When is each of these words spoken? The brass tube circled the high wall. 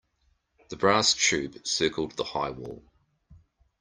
The 0.69 0.77
brass 0.77 1.13
tube 1.13 1.57
circled 1.67 2.13
the 2.13 2.23
high 2.23 2.49
wall. 2.49 2.81